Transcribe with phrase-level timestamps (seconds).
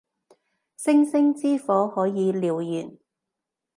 [0.77, 2.97] 星星之火可以燎原